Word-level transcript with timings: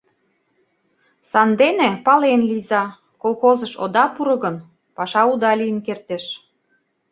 Сандене 1.31 1.89
пален 2.05 2.41
лийза: 2.49 2.83
колхозыш 3.21 3.73
ода 3.83 4.05
пуро 4.15 4.35
гын, 4.43 4.55
паша 4.95 5.21
уда 5.33 5.51
лийын 5.59 5.79
кертеш. 5.87 6.25